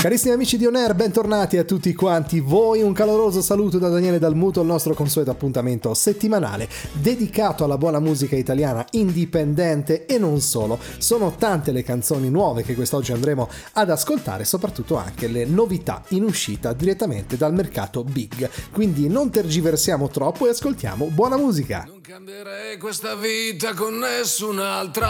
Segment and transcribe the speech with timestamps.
[0.00, 2.80] Carissimi amici di On Air, bentornati a tutti quanti voi.
[2.80, 8.34] Un caloroso saluto da Daniele Dalmuto, il nostro consueto appuntamento settimanale dedicato alla buona musica
[8.34, 10.78] italiana indipendente e non solo.
[10.96, 16.22] Sono tante le canzoni nuove che quest'oggi andremo ad ascoltare, soprattutto anche le novità in
[16.22, 18.48] uscita direttamente dal mercato big.
[18.72, 21.84] Quindi non tergiversiamo troppo e ascoltiamo buona musica.
[21.86, 25.08] Non cambierei questa vita con nessun'altra.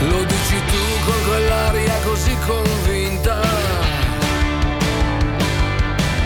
[0.00, 0.67] Lo dici
[1.38, 3.40] quell'aria così convinta.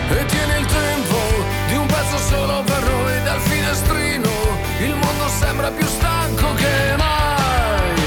[0.09, 1.19] E tieni il tempo
[1.67, 4.31] di un pezzo solo per noi dal finestrino.
[4.79, 8.01] Il mondo sembra più stanco che mai.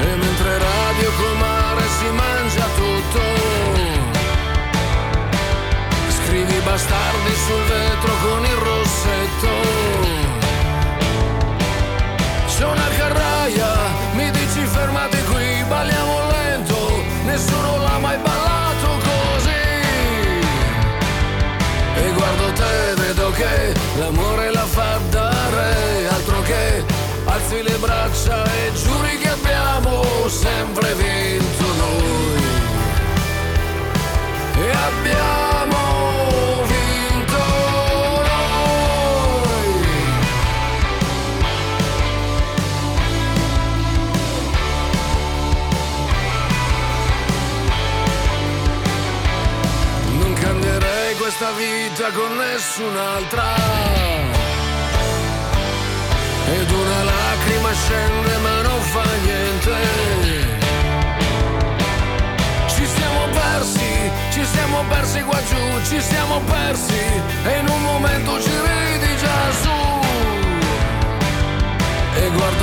[0.00, 3.20] E mentre radio col mare si mangia tutto.
[6.08, 9.50] Scrivi bastardi sul vetro con il rossetto.
[12.46, 12.91] C'è una
[29.42, 32.42] abbiamo sempre vinto noi.
[34.56, 37.38] E abbiamo vinto
[38.28, 38.60] noi.
[50.18, 53.51] Non cambierei questa vita con nessun'altra.
[65.84, 67.02] Ci siamo persi
[67.44, 68.50] e in un momento ci
[69.20, 69.70] già su.
[72.14, 72.61] E guardo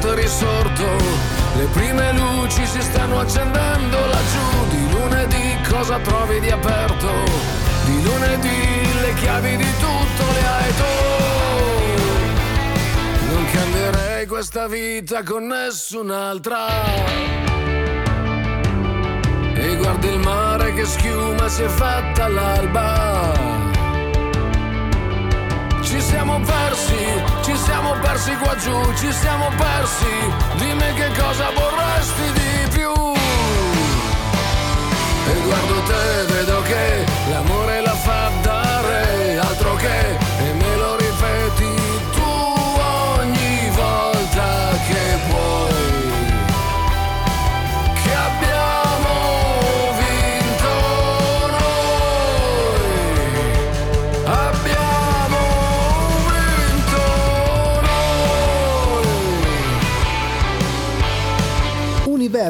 [0.00, 0.84] è risorto.
[1.56, 4.66] Le prime luci si stanno accendendo laggiù.
[4.70, 7.10] Di lunedì cosa trovi di aperto?
[7.84, 10.94] Di lunedì le chiavi di tutto le hai tu.
[13.32, 16.66] Non cambierei questa vita con nessun'altra.
[19.54, 23.65] E guardi il mare che schiuma si è fatta all'alba.
[25.96, 30.04] Ci siamo persi, ci siamo persi qua giù, ci siamo persi.
[30.58, 32.92] Dimmi che cosa vorresti di più.
[35.30, 37.85] E guardo te, vedo che l'amore la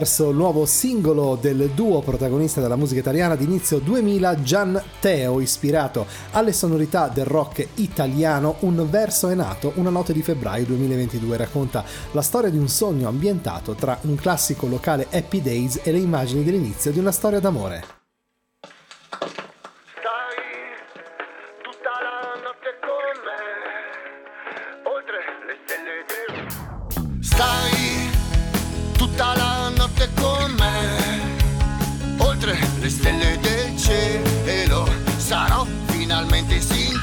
[0.06, 6.06] Universo, il nuovo singolo del duo protagonista della musica italiana d'inizio 2000, Gian Teo, ispirato
[6.30, 8.56] alle sonorità del rock italiano.
[8.60, 13.08] Un verso è nato una notte di febbraio 2022, racconta la storia di un sogno
[13.08, 17.95] ambientato tra un classico locale Happy Days e le immagini dell'inizio di una storia d'amore.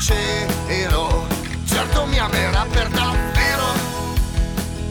[0.03, 1.25] Sincero,
[1.63, 3.71] certo mi amerà per davvero.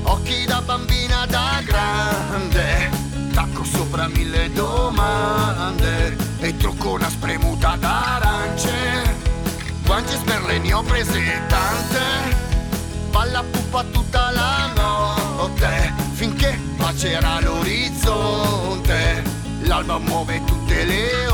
[0.05, 2.89] Occhi da bambina da grande,
[3.35, 9.21] tacco sopra mille domande e trucco una spremuta d'arance.
[9.85, 12.37] Guance sperle ne ho prese tante,
[13.11, 19.23] balla pupa tutta la notte, finché bacerà l'orizzonte,
[19.65, 21.32] l'alba muove tutte le onde.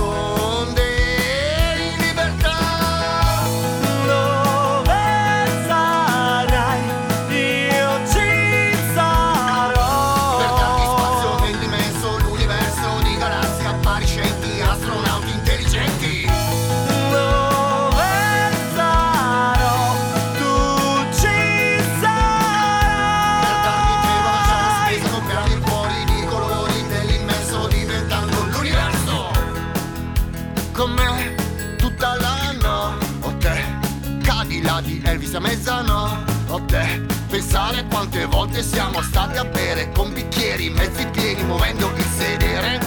[40.58, 42.80] Bicchieri mezzi pieni muovendo il sedere.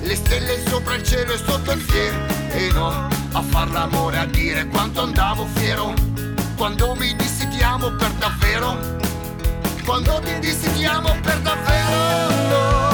[0.00, 5.02] Le stelle sopra il cielo e sotto il fieno A far l'amore a dire quanto
[5.02, 5.92] andavo fiero.
[6.56, 8.78] Quando mi dissi ti amo per davvero
[9.84, 12.89] Quando ti dissi ti amo per davvero Dove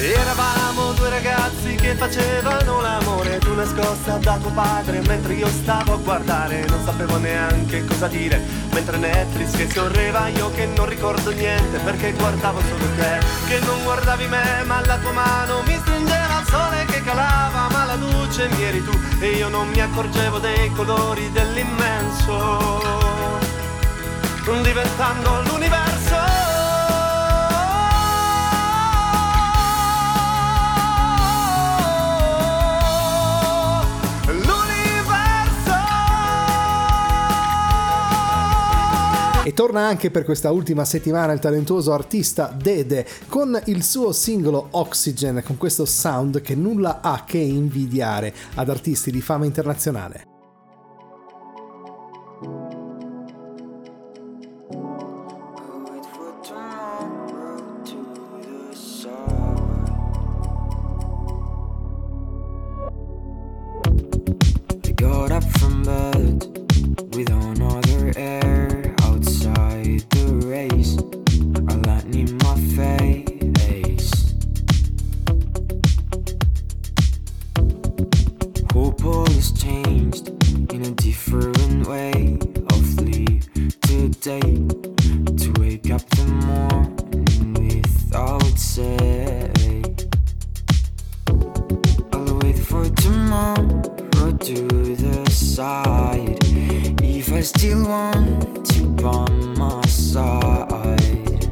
[0.00, 5.96] Eravamo due ragazzi che facevano l'amore Tu nascosta da tuo padre mentre io stavo a
[5.96, 8.40] guardare Non sapevo neanche cosa dire
[8.72, 13.18] Mentre Netflix che scorreva io che non ricordo niente Perché guardavo solo te
[13.48, 17.84] Che non guardavi me ma la tua mano mi stringeva il sole che calava Ma
[17.84, 22.86] la luce mi eri tu e io non mi accorgevo dei colori dell'immenso.
[24.62, 25.87] Diventando l'universo
[39.48, 44.68] E torna anche per questa ultima settimana il talentuoso artista Dede con il suo singolo
[44.72, 50.37] Oxygen, con questo sound che nulla ha che invidiare ad artisti di fama internazionale.
[93.08, 96.36] Tomorrow to decide
[97.02, 99.26] if I still want you by
[99.56, 101.42] my side.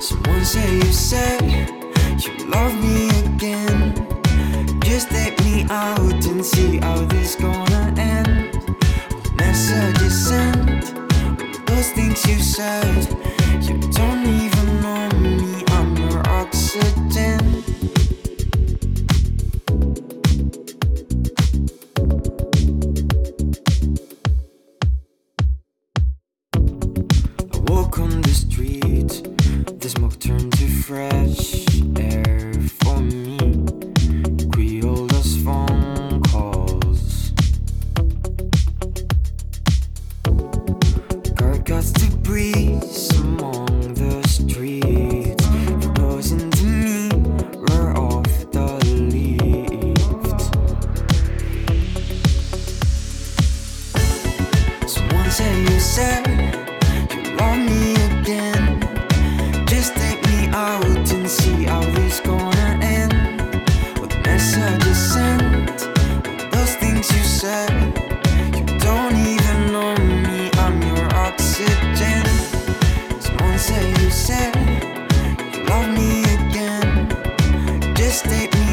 [0.00, 1.42] Someone say you said
[2.24, 3.76] you love me again.
[4.80, 8.30] Just take me out and see how this gonna end.
[9.36, 10.84] Messages sent,
[11.66, 12.96] those things you said.
[13.60, 17.09] You don't even know me, I'm your oxygen.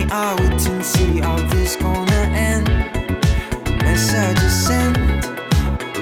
[0.05, 0.35] I
[0.67, 2.67] and see how this gonna end.
[3.97, 4.97] Sent,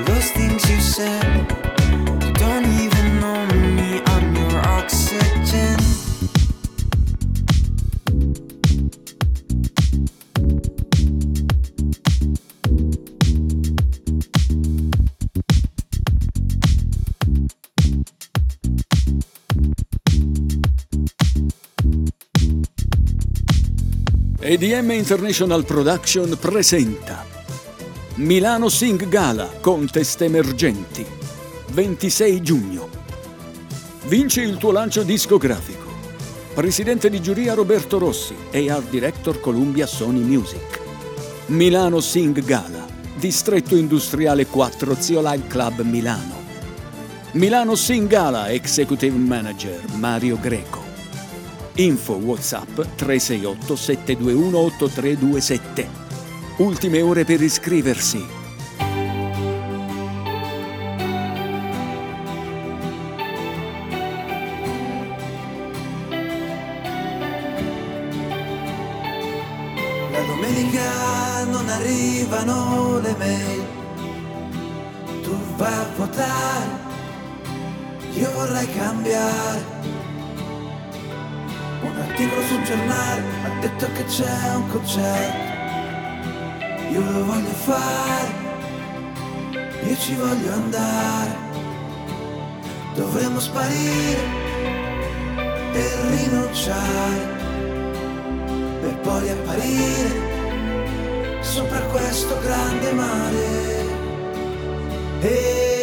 [0.06, 1.75] those things you said.
[24.56, 27.26] EDM International Production presenta
[28.16, 31.06] Milano Sing Gala Contest Emergenti
[31.74, 32.88] 26 giugno.
[34.06, 35.92] Vinci il tuo lancio discografico.
[36.54, 40.80] Presidente di giuria Roberto Rossi e Art Director Columbia Sony Music.
[41.48, 46.42] Milano Sing Gala Distretto Industriale 4 Zio Live Club Milano.
[47.32, 50.85] Milano Sing Gala Executive Manager Mario Greco
[51.76, 55.90] Info WhatsApp 368 721 8327.
[56.58, 58.44] Ultime ore per iscriversi.
[70.12, 73.64] la domenica non arrivano le mail,
[75.24, 76.70] tu vai a votare,
[78.14, 79.75] io vorrei cambiare.
[81.86, 85.54] Un articolo sul giornale ha detto che c'è un concerto.
[86.92, 88.34] Io lo voglio fare,
[89.88, 91.44] io ci voglio andare.
[92.96, 94.20] Dovremmo sparire
[95.74, 97.34] e rinunciare
[98.82, 100.34] per poi riapparire
[101.42, 103.84] sopra questo grande mare.
[105.22, 105.75] E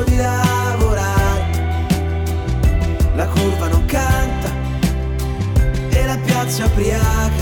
[0.00, 1.50] smesso di lavorare,
[3.14, 4.50] la curva non canta
[5.90, 7.39] e la piazza è ubriaca.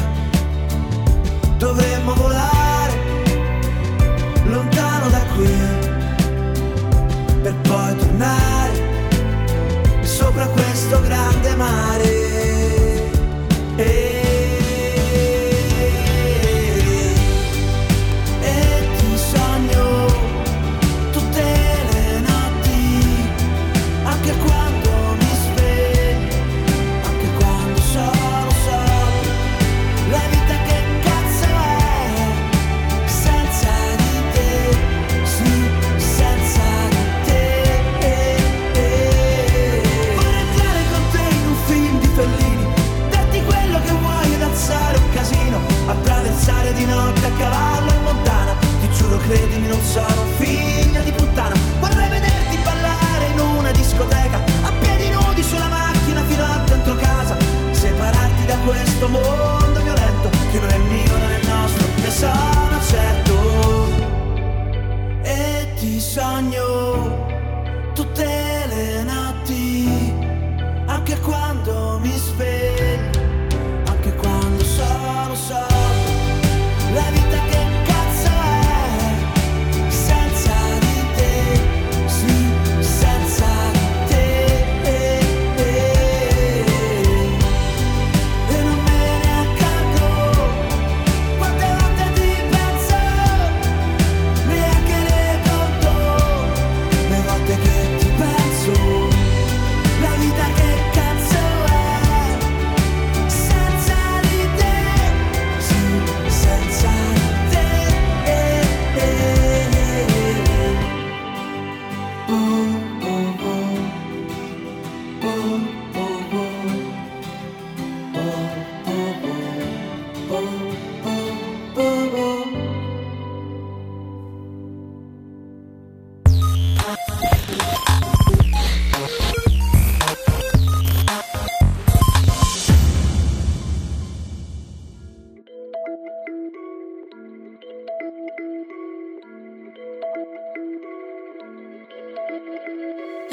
[126.88, 126.96] Nel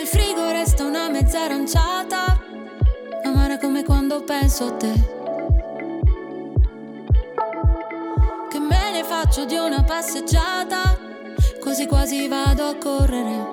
[0.05, 2.37] frigo resta una mezza aranciata,
[3.23, 4.91] amara come quando penso a te.
[8.49, 10.24] Che me ne faccio di una passeggiata?
[11.75, 13.49] quasi quasi vado a correre.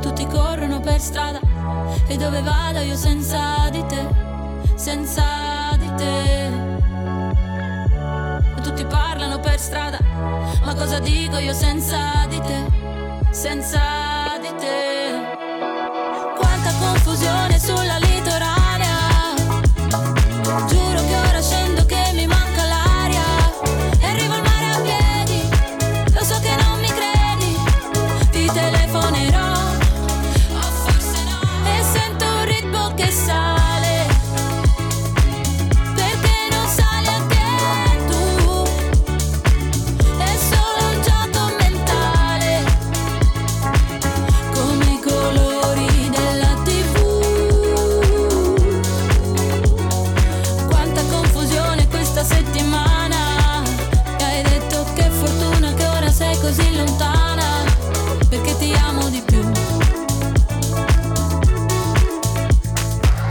[0.00, 1.40] Tutti corrono per strada
[2.06, 4.08] e dove vado io senza di te,
[4.76, 6.50] senza di te.
[8.62, 9.98] Tutti parlano per strada,
[10.64, 12.64] ma cosa dico io senza di te,
[13.28, 15.36] senza di te?
[16.38, 18.05] Quanta confusione sulla luce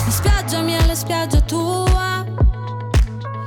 [0.05, 2.25] La spiaggia mia e la spiaggia tua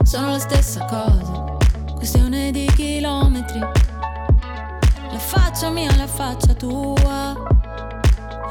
[0.02, 1.56] sono la stessa cosa,
[1.94, 3.58] questione di chilometri.
[3.58, 7.34] La faccia mia e la faccia tua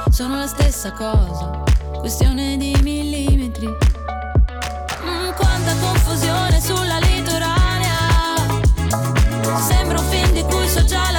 [0.10, 1.63] sono la stessa cosa,
[2.00, 3.67] questione di millimetri.
[3.67, 7.65] Mm, quanta confusione sulla litorale.
[9.67, 11.16] Sembra un film di cui so già la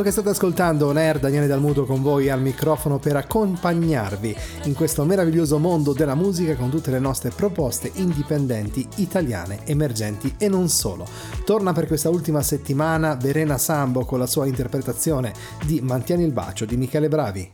[0.00, 4.74] ricordo che state ascoltando On Air, Daniele Dalmuto con voi al microfono per accompagnarvi in
[4.74, 10.68] questo meraviglioso mondo della musica con tutte le nostre proposte indipendenti, italiane, emergenti e non
[10.68, 11.06] solo.
[11.44, 15.32] Torna per questa ultima settimana Verena Sambo con la sua interpretazione
[15.64, 17.52] di Mantieni il bacio di Michele Bravi.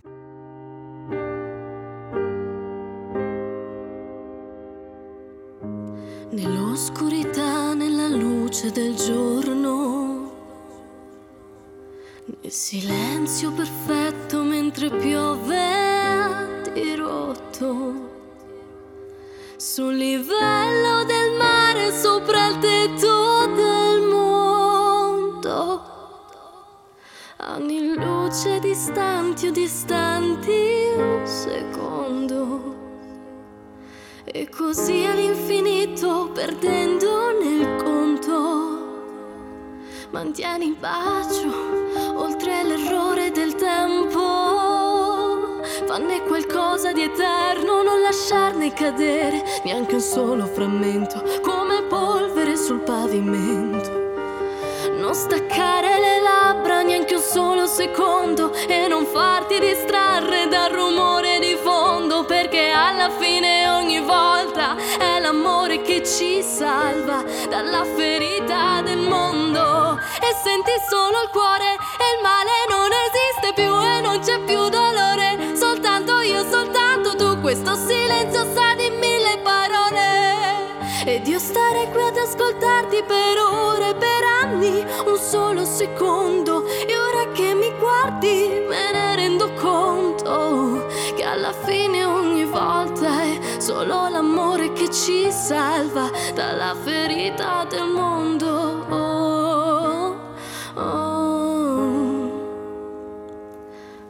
[6.30, 9.65] Nell'oscurità, nella luce del giorno,
[12.42, 18.04] nel silenzio perfetto mentre piove a dirotto,
[19.56, 25.82] sul livello del mare sopra il tetto del mondo,
[27.38, 32.74] anni luce distanti o distanti un secondo.
[34.24, 38.75] E così all'infinito perdendo nel conto.
[40.10, 41.52] Mantieni il bacio
[42.14, 45.64] oltre l'errore del tempo.
[45.84, 54.04] Fanne qualcosa di eterno, non lasciarne cadere neanche un solo frammento, come polvere sul pavimento.
[54.96, 61.58] Non staccare le labbra neanche un solo secondo e non farti distrarre dal rumore di
[61.60, 69.75] fondo perché alla fine ogni volta è l'amore che ci salva dalla ferita del mondo
[69.96, 74.68] e senti solo il cuore e il male non esiste più e non c'è più
[74.68, 80.36] dolore soltanto io soltanto tu questo silenzio sa di mille parole
[81.06, 86.66] ed io stare qui ad ascoltarti per ore, per anni, un solo secondo.
[86.66, 93.38] E ora che mi guardi me ne rendo conto che alla fine ogni volta è
[93.60, 99.15] solo l'amore che ci salva dalla ferita del mondo.
[100.76, 101.16] Oh.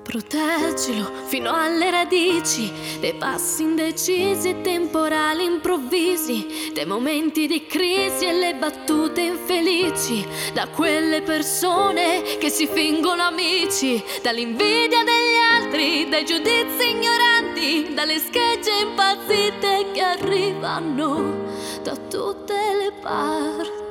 [0.02, 8.32] Proteggilo fino alle radici dei passi indecisi e temporali improvvisi, dei momenti di crisi e
[8.32, 16.90] le battute infelici, da quelle persone che si fingono amici, dall'invidia degli altri, dai giudizi
[16.90, 21.44] ignoranti, dalle schegge impazzite che arrivano
[21.82, 23.85] da tutte le parti.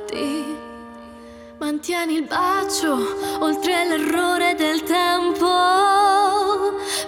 [1.66, 2.96] Mantieni il bacio
[3.40, 5.48] oltre l'errore del tempo.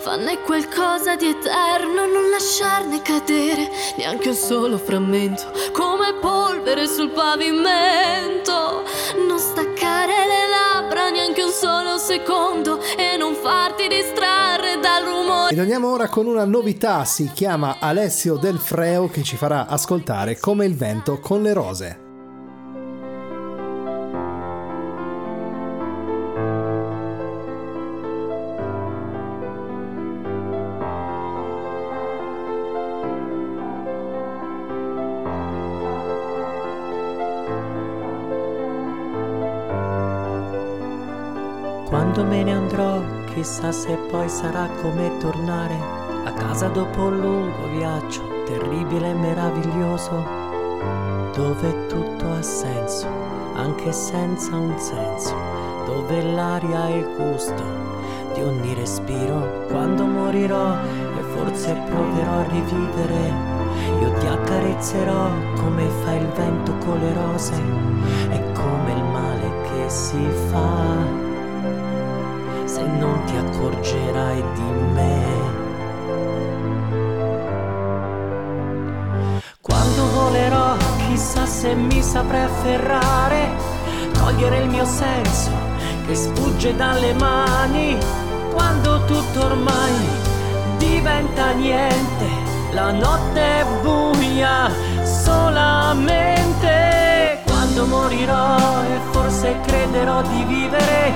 [0.00, 8.82] Fanne qualcosa di eterno, non lasciarne cadere neanche un solo frammento, come polvere sul pavimento.
[9.28, 15.56] Non staccare le labbra neanche un solo secondo e non farti distrarre dal rumore.
[15.56, 20.66] Andiamo ora con una novità, si chiama Alessio Del Freo che ci farà ascoltare come
[20.66, 22.07] il vento con le rose.
[42.18, 45.78] Quando me ne andrò, chissà se poi sarà come tornare
[46.24, 50.26] a casa dopo un lungo viaggio terribile e meraviglioso,
[51.32, 53.06] dove tutto ha senso,
[53.54, 55.32] anche senza un senso,
[55.86, 57.62] dove l'aria è il gusto
[58.34, 59.66] di ogni respiro.
[59.68, 63.32] Quando morirò e forse proverò a rivivere,
[64.00, 69.88] io ti accarezzerò come fa il vento con le rose e come il male che
[69.88, 71.17] si fa
[73.28, 75.26] ti accorgerai di me.
[79.60, 83.50] Quando volerò, chissà se mi saprei afferrare,
[84.18, 85.50] cogliere il mio senso
[86.06, 87.98] che sfugge dalle mani,
[88.54, 89.92] quando tutto ormai
[90.78, 92.26] diventa niente,
[92.72, 94.70] la notte è buia
[95.04, 96.76] solamente.
[97.44, 101.12] Quando morirò e forse crederò di vivere,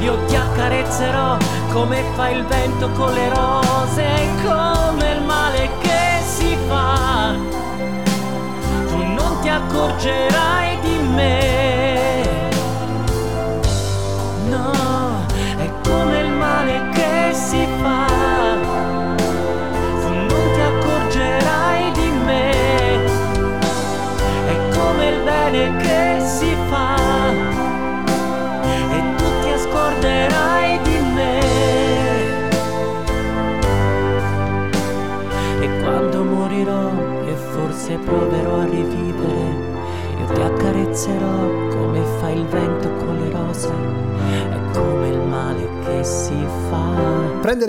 [0.00, 1.36] io ti accarezzerò
[1.72, 7.34] come fa il vento con le rose, come il male che si fa.
[8.88, 10.95] Tu non ti accorgerai di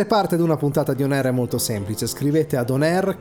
[0.08, 3.20] parte ad una puntata di On Air è molto semplice, scrivete ad onair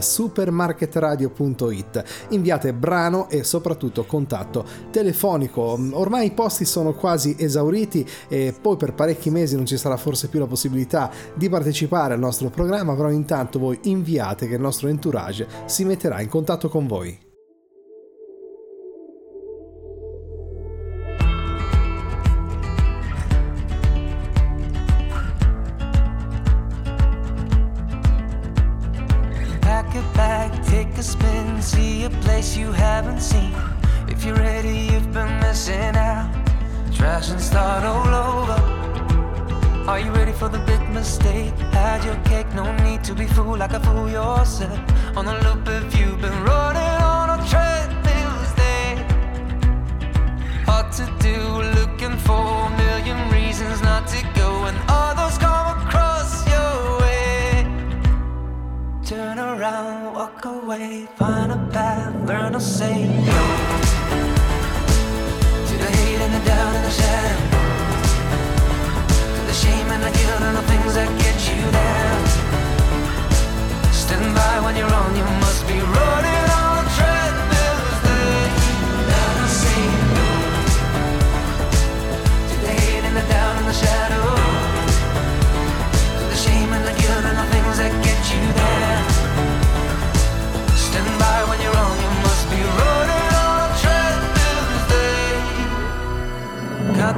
[0.00, 5.78] supermarketradio.it, inviate brano e soprattutto contatto telefonico.
[5.92, 10.26] Ormai i posti sono quasi esauriti e poi per parecchi mesi non ci sarà forse
[10.28, 14.88] più la possibilità di partecipare al nostro programma, però intanto voi inviate che il nostro
[14.88, 17.30] entourage si metterà in contatto con voi.
[32.42, 33.54] Place you haven't seen.
[34.08, 36.28] If you're ready, you've been missing out.
[36.92, 38.58] Trash and start all over.
[39.88, 41.54] Are you ready for the big mistake?
[41.72, 44.78] Had your cake, no need to be fooled like a fool yourself.
[45.16, 48.88] On the loop if you've been running on a treadmill, stay.
[50.66, 51.36] Hard to do,
[51.78, 52.01] looking
[60.60, 63.42] walk find a path, learn to say no
[65.66, 67.38] to the hate and the doubt and the shadow,
[69.36, 72.20] to the shame and the guilt and the things that get you down.
[73.92, 75.41] Stand by when you're wrong, you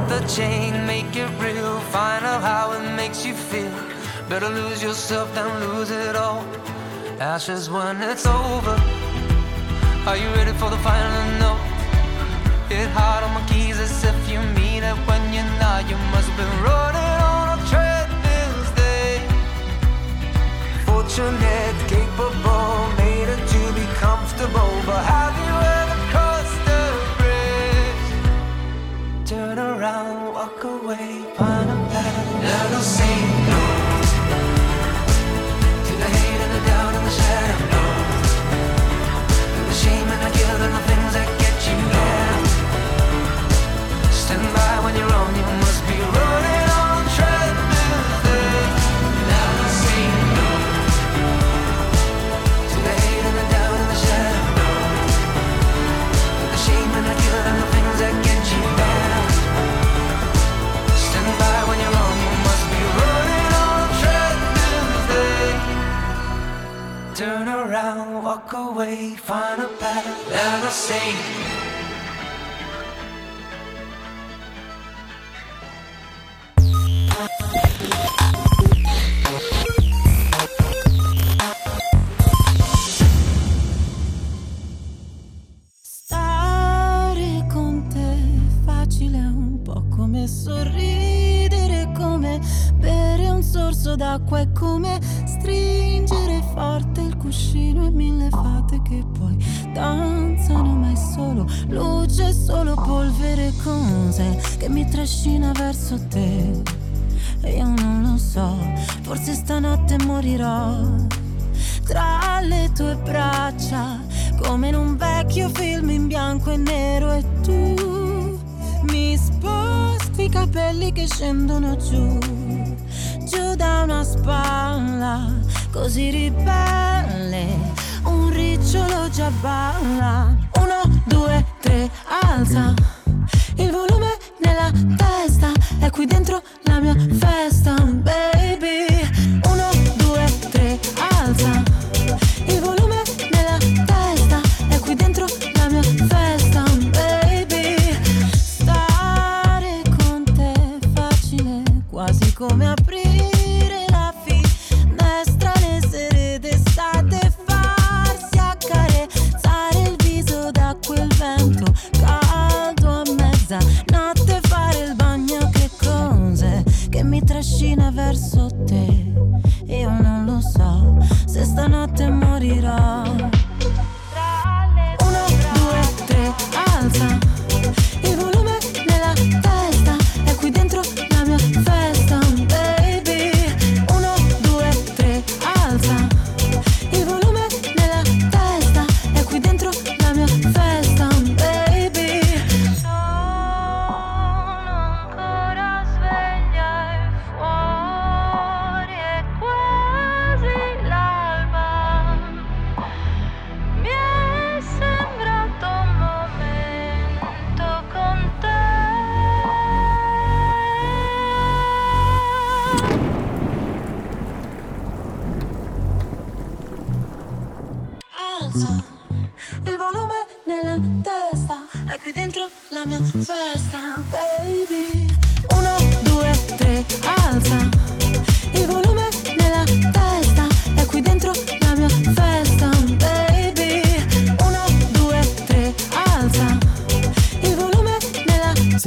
[0.09, 3.71] the chain, make it real, find out how it makes you feel.
[4.29, 6.43] Better lose yourself than lose it all.
[7.19, 8.75] Ashes when it's over.
[10.07, 11.63] Are you ready for the final note?
[12.69, 15.89] Hit hard on my keys as if you mean it when you're not.
[15.89, 19.21] You must have been running on a treadmill day.
[20.85, 24.73] Fortunate, capable, made it to be comfortable.
[24.85, 25.74] But have you
[29.25, 32.27] Turn around, walk away, find a path.
[32.45, 33.15] Learn to say
[33.49, 33.59] no
[35.87, 37.59] to the hate and the doubt and the shadow.
[37.73, 37.83] No
[39.55, 42.41] to the shame and the guilt and the things that get you down.
[44.11, 45.64] Stand by when you're wrong, you must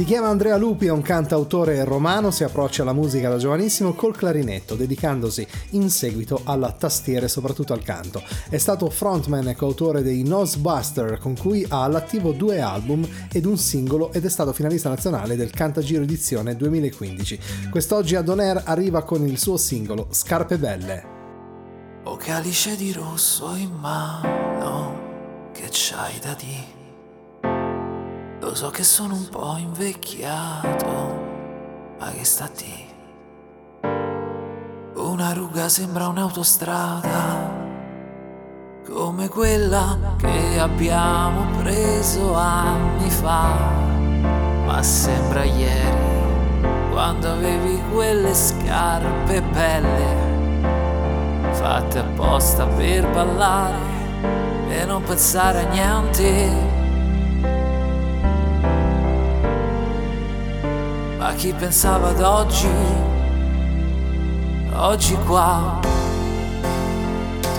[0.09, 4.73] chiama Andrea Lupi, è un cantautore romano, si approccia alla musica da giovanissimo col clarinetto,
[4.73, 8.23] dedicandosi in seguito alla tastiera e soprattutto al canto.
[8.49, 13.55] È stato frontman e coautore dei Nosbuster, con cui ha all'attivo due album ed un
[13.59, 17.39] singolo ed è stato finalista nazionale del Cantagiro edizione 2015.
[17.69, 21.03] Quest'oggi a Donair arriva con il suo singolo Scarpe Belle.
[22.05, 26.78] O calice di rosso in mano, che c'hai da dire?
[28.41, 31.27] Lo so che sono un po' invecchiato,
[31.99, 32.87] ma che sta a di?
[34.95, 37.53] Una ruga sembra un'autostrada,
[38.87, 43.55] come quella che abbiamo preso anni fa,
[44.65, 50.27] ma sembra ieri, quando avevi quelle scarpe belle
[51.51, 53.97] fatte apposta per ballare
[54.69, 56.68] e non pensare a niente.
[61.29, 62.67] Ma chi pensava ad oggi,
[64.73, 65.79] oggi qua,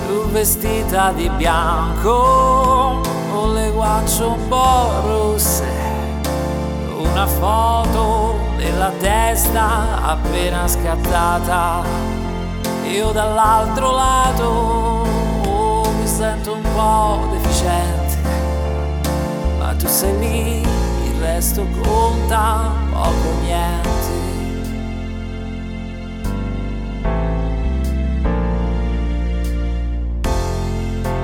[0.09, 5.69] tu vestita di bianco, con le guance un po' rosse,
[6.99, 11.85] una foto nella testa appena scattata.
[12.91, 15.07] Io dall'altro lato
[15.47, 18.19] oh, mi sento un po' deficiente,
[19.61, 23.89] ma tu sei lì, il resto conta poco niente.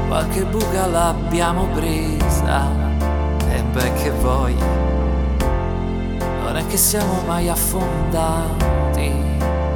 [0.08, 2.70] Qualche buca l'abbiamo presa,
[3.50, 4.56] e beh che vuoi,
[6.44, 9.12] non è che siamo mai affondati,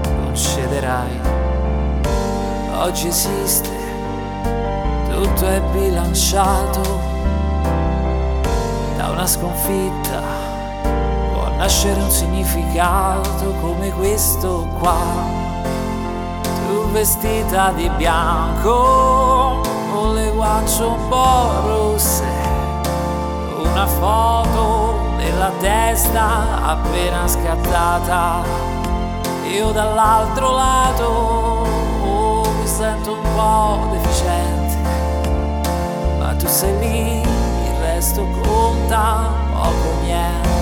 [0.03, 1.21] non cederai.
[2.79, 3.69] Oggi esiste,
[5.11, 7.09] tutto è bilanciato
[8.97, 10.40] da una sconfitta,
[11.61, 14.97] nascere un significato come questo qua.
[16.67, 19.61] Tu vestita di bianco,
[19.93, 22.25] con le guance un po' rosse,
[23.63, 28.43] una foto nella testa appena scattata,
[29.53, 31.67] io dall'altro lato
[32.59, 34.79] mi sento un po' deficiente,
[36.19, 40.60] ma tu sei lì, il resto conta poco niente.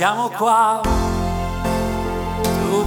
[0.00, 0.99] Siamo qua.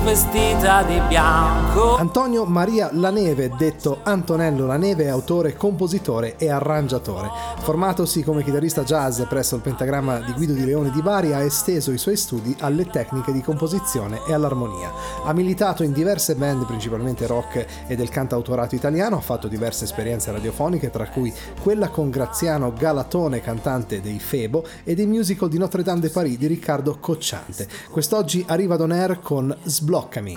[0.03, 1.95] Vestita di bianco.
[1.95, 7.31] Antonio Maria Laneve, detto Antonello Laneve, è autore, compositore e arrangiatore.
[7.59, 11.91] Formatosi come chitarrista jazz presso il pentagramma di Guido di Leone di Bari, ha esteso
[11.91, 14.91] i suoi studi alle tecniche di composizione e all'armonia.
[15.23, 20.33] Ha militato in diverse band, principalmente rock e del cantautorato italiano, ha fatto diverse esperienze
[20.33, 25.81] radiofoniche, tra cui quella con Graziano Galatone, cantante dei Febo, e dei musical di Notre
[25.81, 27.69] Dame de Paris di Riccardo Cocciante.
[27.89, 29.55] Quest'oggi arriva Don Air con
[29.93, 30.35] Sbloccami.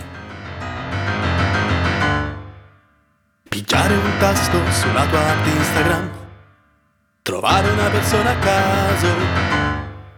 [3.48, 6.10] Pigiare un tasto sulla tua Instagram,
[7.22, 9.08] trovare una persona a caso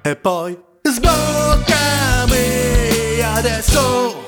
[0.02, 2.40] e poi sbloccami
[3.22, 4.27] adesso.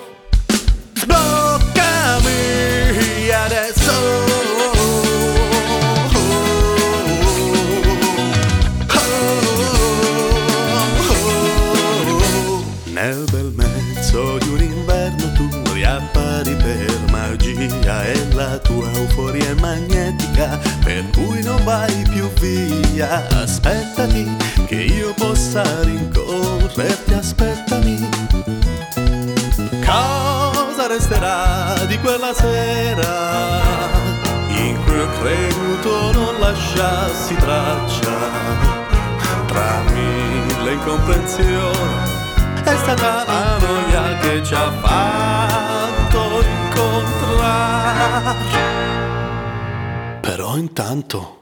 [18.62, 23.26] Tua euforia è magnetica per cui non vai più via.
[23.30, 28.08] Aspettati che io possa rincorrerti, aspettami.
[29.84, 33.30] Cosa resterà di quella sera
[34.48, 38.18] in cui ho creduto non lasciassi traccia
[39.46, 42.18] tra mille incomprensioni?
[42.62, 45.69] È stata la noia che ci ha fatto
[47.00, 48.58] incontrare.
[50.20, 51.39] Però intanto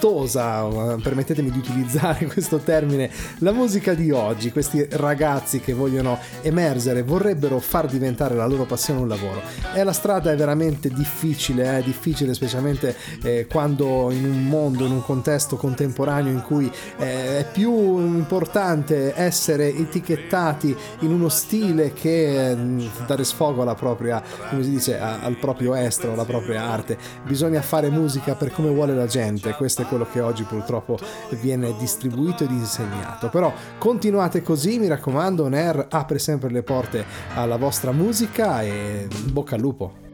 [0.00, 7.02] gustosa, permettetemi di utilizzare questo termine, la musica di oggi, questi ragazzi che vogliono emergere,
[7.02, 9.42] vorrebbero far diventare la loro passione un lavoro.
[9.74, 14.92] E la strada è veramente difficile, è difficile specialmente eh, quando in un mondo, in
[14.92, 22.52] un contesto contemporaneo in cui eh, è più importante essere etichettati in uno stile che
[22.52, 22.56] eh,
[23.06, 26.96] dare sfogo alla propria, come si dice, al proprio estro, alla propria arte.
[27.22, 30.98] Bisogna fare musica per come vuole la gente, questo è quello che oggi purtroppo
[31.40, 33.28] viene distribuito ed insegnato.
[33.28, 39.56] Però continuate così, mi raccomando, Nair apre sempre le porte alla vostra musica e bocca
[39.56, 40.09] al lupo.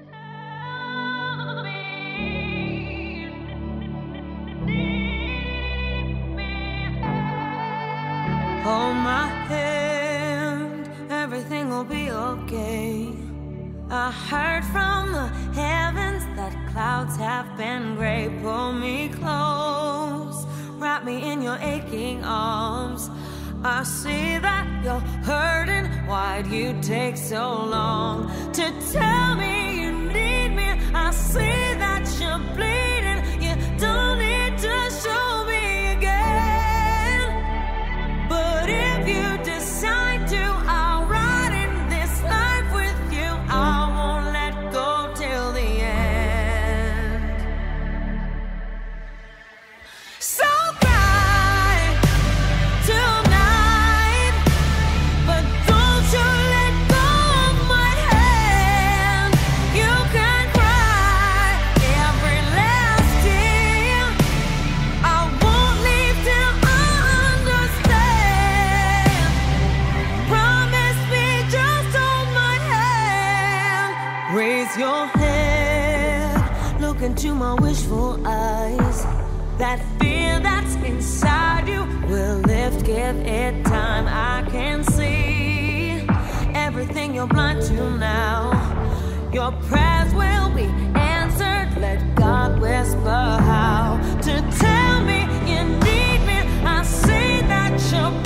[89.47, 90.65] Your prayers will be
[90.99, 91.81] answered.
[91.81, 96.39] Let God whisper how to tell me you need me.
[96.65, 98.26] I see that you're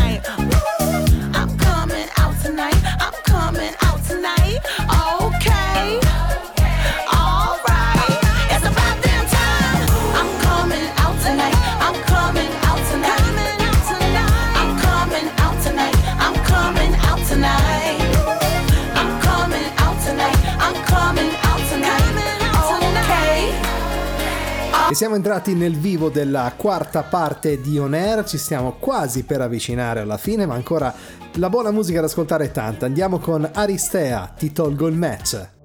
[25.01, 30.01] siamo entrati nel vivo della quarta parte di On Air, ci stiamo quasi per avvicinare
[30.01, 30.93] alla fine, ma ancora
[31.37, 32.85] la buona musica da ascoltare è tanta.
[32.85, 35.60] Andiamo con Aristea, ti tolgo il match.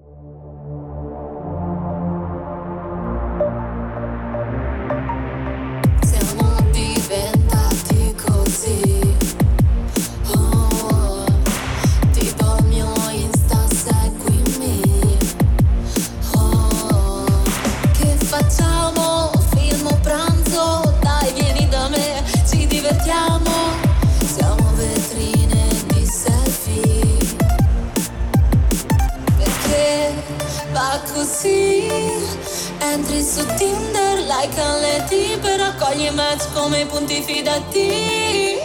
[32.97, 35.05] Entri su Tinder, like alle
[35.42, 38.57] per raccogli match come i punti fidati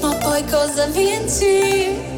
[0.00, 2.17] Ma poi cosa vinci?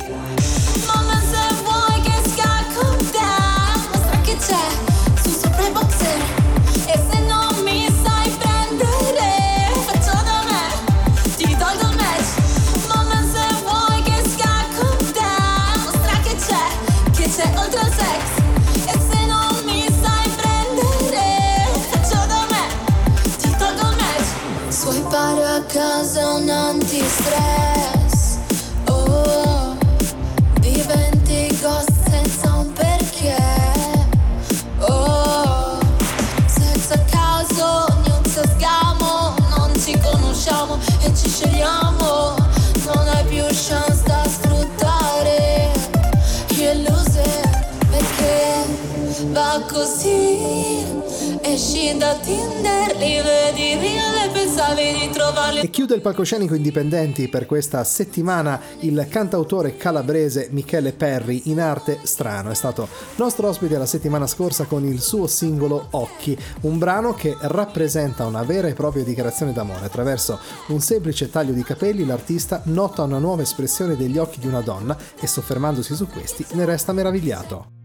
[55.61, 61.99] E chiude il palcoscenico indipendenti per questa settimana il cantautore calabrese Michele Perri in arte
[62.05, 62.51] strano.
[62.51, 67.37] È stato nostro ospite la settimana scorsa con il suo singolo Occhi, un brano che
[67.41, 69.87] rappresenta una vera e propria dichiarazione d'amore.
[69.87, 74.61] Attraverso un semplice taglio di capelli l'artista nota una nuova espressione degli occhi di una
[74.61, 77.80] donna e soffermandosi su questi ne resta meravigliato.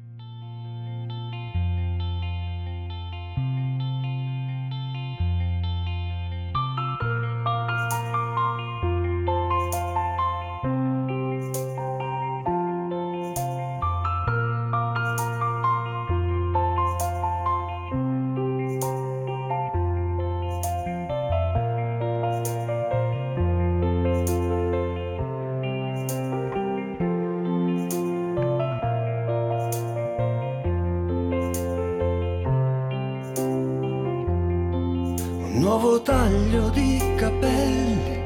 [36.05, 38.23] Taglio di capelli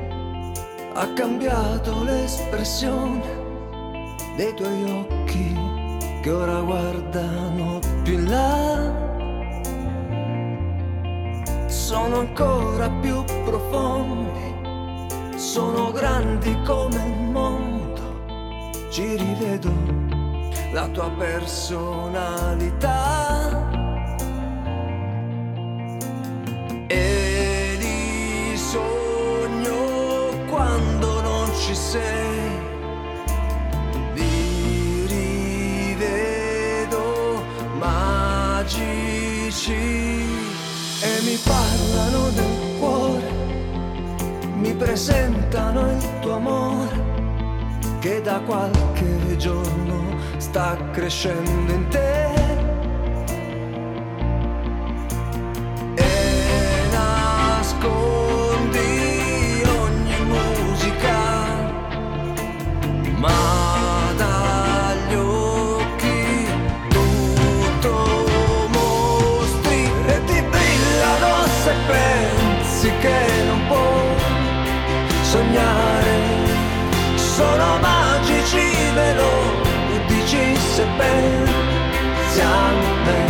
[0.95, 3.21] ha cambiato l'espressione
[4.35, 5.57] dei tuoi occhi
[6.21, 9.07] che ora guardano più in là.
[11.67, 18.01] Sono ancora più profondi, sono grandi come il mondo.
[18.89, 19.71] Ci rivedo
[20.73, 23.78] la tua personalità.
[31.89, 32.51] Sei.
[34.13, 35.05] Li
[35.95, 37.03] rivedo
[37.79, 38.91] magici
[41.01, 43.29] e mi parlano del cuore,
[44.53, 47.07] mi presentano il tuo amore
[47.99, 52.08] che da qualche giorno sta crescendo in te.
[75.29, 76.17] Sognare.
[77.15, 78.65] Sono magici,
[78.95, 79.31] me lo
[80.07, 82.71] dici se pensi a
[83.05, 83.21] me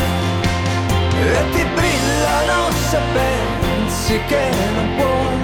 [1.37, 5.39] e ti brillano se pensi che non puoi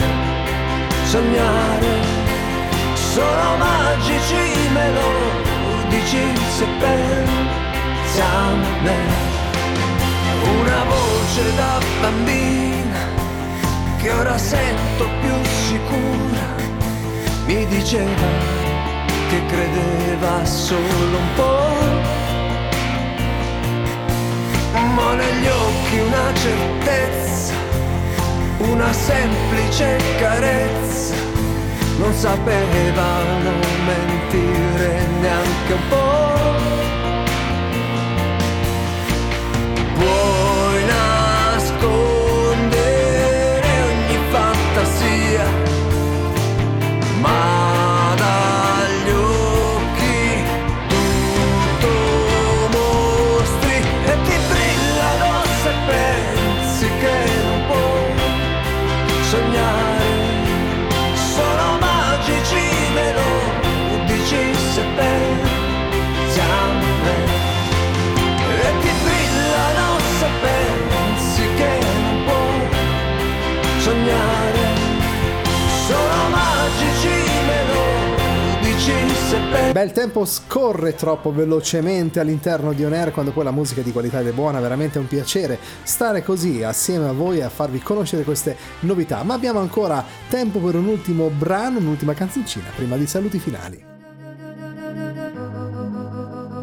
[1.14, 1.94] sognare.
[3.14, 4.44] Sono magici,
[4.74, 5.10] me lo
[5.90, 6.24] dici
[6.58, 8.54] se pensi a
[8.86, 9.00] me.
[10.60, 12.75] Una voce da bambina
[14.06, 15.34] che ora sento più
[15.68, 16.46] sicura
[17.48, 18.28] mi diceva
[19.30, 21.74] che credeva solo un po'.
[24.96, 27.54] Ma negli occhi una certezza,
[28.60, 31.16] una semplice carezza,
[31.98, 33.52] non sapevano
[33.88, 37.05] mentire neanche un po'.
[79.72, 83.84] Beh, il tempo scorre troppo velocemente all'interno di On Air quando poi la musica è
[83.84, 87.50] di qualità ed è buona, veramente è un piacere stare così assieme a voi a
[87.50, 89.24] farvi conoscere queste novità.
[89.24, 93.84] Ma abbiamo ancora tempo per un ultimo brano, un'ultima canzoncina prima di saluti finali.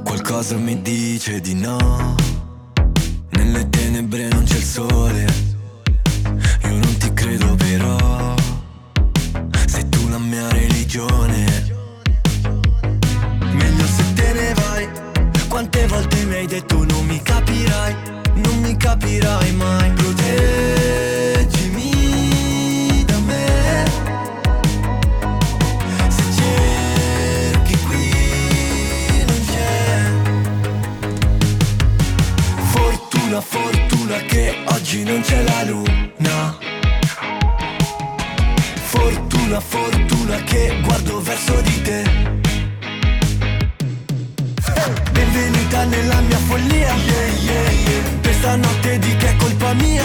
[0.04, 2.14] Qualcosa mi dice di no.
[3.30, 5.26] Nelle tenebre non c'è il sole.
[6.62, 8.34] Io non ti credo però.
[9.66, 11.71] Sei tu la mia religione.
[15.52, 17.94] Quante volte mi hai detto non mi capirai.
[18.36, 19.90] Non mi capirai mai.
[19.92, 20.24] Proteggimi
[23.04, 23.84] da me.
[26.08, 28.10] Se cerchi qui
[29.26, 30.10] non c'è.
[32.70, 36.56] Fortuna, fortuna che oggi non c'è la luna.
[38.84, 42.40] Fortuna, fortuna che guardo verso di te.
[45.12, 46.94] Benvenuta nella mia follia.
[48.20, 50.04] Questa notte di che è colpa mia.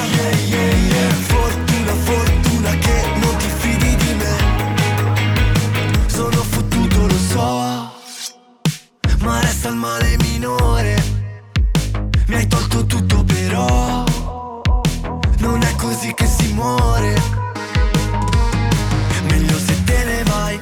[1.28, 4.36] Fortuna, fortuna che non ti fidi di me.
[6.08, 7.92] Sono fottuto, lo so.
[9.20, 11.18] Ma resta il male minore.
[12.28, 14.04] Mi hai tolto tutto però
[15.40, 17.16] Non è così che si muore
[19.30, 20.60] Meglio se te ne vai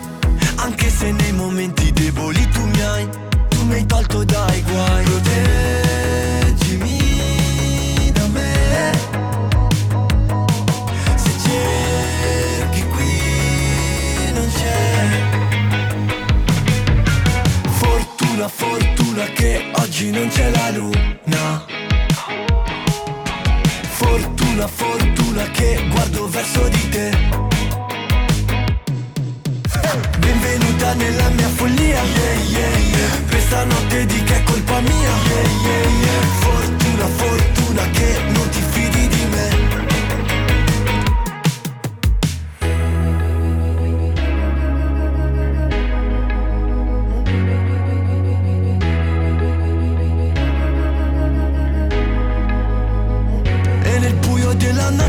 [0.57, 2.47] Anche se nei momenti deboli
[4.15, 5.03] Tolto dai guai.
[5.03, 6.91] Proteggimi
[8.13, 8.91] da me.
[11.15, 15.09] Se cerchi qui non c'è.
[17.69, 21.65] Fortuna, fortuna che oggi non c'è la luna.
[23.89, 27.11] Fortuna, fortuna che guardo verso di te.
[30.19, 32.03] Benvenuta nella mia follia
[32.55, 32.84] Questa
[33.63, 35.13] notte di che è colpa mia.
[35.27, 36.64] Fortuna, fortuna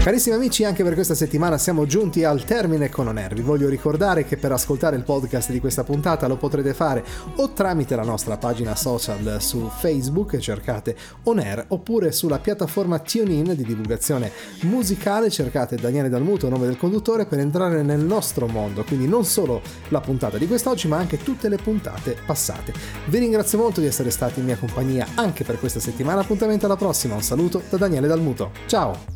[0.07, 3.35] Carissimi amici, anche per questa settimana siamo giunti al termine con On Air.
[3.35, 7.05] Vi voglio ricordare che per ascoltare il podcast di questa puntata lo potrete fare
[7.39, 13.57] o tramite la nostra pagina social su Facebook, cercate On Air, oppure sulla piattaforma TuneIn
[13.57, 14.31] di divulgazione
[14.61, 18.85] musicale, cercate Daniele Dalmuto, nome del conduttore, per entrare nel nostro mondo.
[18.85, 22.73] Quindi non solo la puntata di quest'oggi, ma anche tutte le puntate passate.
[23.07, 26.21] Vi ringrazio molto di essere stati in mia compagnia anche per questa settimana.
[26.21, 27.17] Appuntamento alla prossima.
[27.17, 28.53] Un saluto da Daniele Dalmuto.
[28.67, 29.16] Ciao!